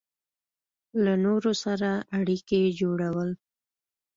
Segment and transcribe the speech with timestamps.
[1.03, 1.89] له نورو سره
[2.19, 3.29] اړیکې جوړول